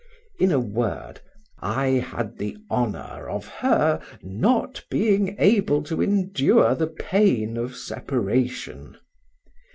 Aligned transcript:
In 0.39 0.51
a 0.51 0.59
word, 0.59 1.21
I 1.59 1.89
had 1.89 2.39
the 2.39 2.57
honor 2.71 3.27
of 3.29 3.47
her 3.47 4.01
not 4.23 4.83
being 4.89 5.35
able 5.37 5.83
to 5.83 6.01
endure 6.01 6.73
the 6.73 6.87
pain 6.87 7.55
of 7.55 7.75
separation. 7.75 8.97